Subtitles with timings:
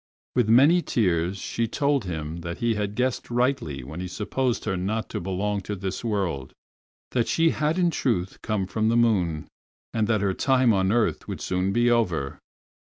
[0.35, 4.75] With many tears she told him that he had guessed rightly when he supposed her
[4.75, 9.47] not to belong to this world—that she had in truth come from the moon,
[9.93, 12.39] and that her time on earth would soon be over.